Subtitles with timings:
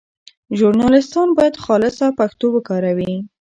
[0.59, 3.13] ژورنالیستان باید خالصه پښتو وکاروي.